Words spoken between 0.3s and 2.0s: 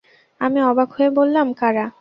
আমি অবাক হয়ে বললাম, কারা?